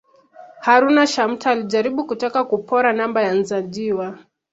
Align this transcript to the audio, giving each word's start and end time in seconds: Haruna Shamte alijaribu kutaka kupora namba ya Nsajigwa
Haruna 0.61 1.07
Shamte 1.07 1.49
alijaribu 1.49 2.07
kutaka 2.07 2.43
kupora 2.43 2.93
namba 2.93 3.21
ya 3.23 3.33
Nsajigwa 3.33 4.17